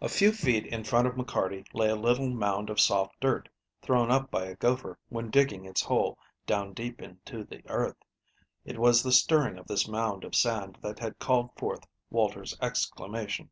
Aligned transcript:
A 0.00 0.08
FEW 0.08 0.32
feet 0.32 0.64
in 0.66 0.82
front 0.82 1.06
of 1.06 1.14
McCarty 1.14 1.66
lay 1.74 1.90
a 1.90 1.94
little 1.94 2.30
mound 2.30 2.70
of 2.70 2.80
soft 2.80 3.20
dirt, 3.20 3.50
thrown 3.82 4.10
up 4.10 4.30
by 4.30 4.46
a 4.46 4.54
gopher 4.56 4.98
when 5.10 5.28
digging 5.28 5.66
its 5.66 5.82
hole 5.82 6.18
down 6.46 6.72
deep 6.72 7.02
into 7.02 7.44
the 7.44 7.60
earth. 7.68 7.98
It 8.64 8.78
was 8.78 9.02
the 9.02 9.12
stirring 9.12 9.58
of 9.58 9.66
this 9.66 9.86
mound 9.86 10.24
of 10.24 10.34
sand 10.34 10.78
that 10.80 11.00
had 11.00 11.18
called 11.18 11.50
forth 11.54 11.86
Walter's 12.08 12.56
exclamation. 12.62 13.50